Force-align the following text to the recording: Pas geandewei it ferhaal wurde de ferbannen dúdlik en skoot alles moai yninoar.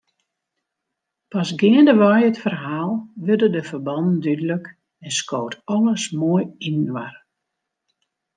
Pas 1.31 1.49
geandewei 1.59 2.19
it 2.29 2.41
ferhaal 2.43 2.91
wurde 3.25 3.47
de 3.55 3.61
ferbannen 3.69 4.17
dúdlik 4.23 4.65
en 5.05 5.11
skoot 5.19 5.53
alles 5.73 6.03
moai 6.19 6.43
yninoar. 6.65 7.13